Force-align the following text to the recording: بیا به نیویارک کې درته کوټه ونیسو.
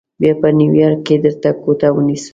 بیا 0.19 0.33
به 0.41 0.49
نیویارک 0.59 0.99
کې 1.07 1.15
درته 1.23 1.49
کوټه 1.63 1.87
ونیسو. 1.93 2.29